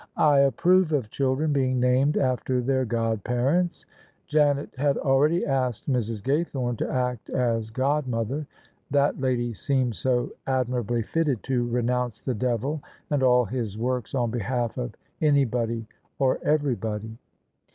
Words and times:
"I 0.31 0.39
approve 0.39 0.93
of 0.93 1.11
children 1.11 1.53
being 1.53 1.79
named 1.79 2.17
after 2.17 2.59
their 2.59 2.85
god 2.85 3.23
parents." 3.23 3.85
Janet 4.25 4.71
had 4.75 4.97
already 4.97 5.45
asked 5.45 5.87
Mrs. 5.87 6.23
Gaythorne 6.23 6.75
to 6.79 6.91
act 6.91 7.29
as 7.29 7.69
godmother: 7.69 8.47
that 8.89 9.21
lady 9.21 9.53
seemed 9.53 9.95
so 9.95 10.31
admira 10.47 10.83
bly 10.83 11.01
fitted 11.03 11.43
to 11.43 11.67
renounce 11.69 12.19
the 12.23 12.33
devil 12.33 12.81
and 13.11 13.21
all 13.21 13.45
his 13.45 13.77
works 13.77 14.15
on 14.15 14.31
behalf 14.31 14.75
of 14.75 14.95
anybody 15.21 15.85
or 16.17 16.39
everybody. 16.43 17.19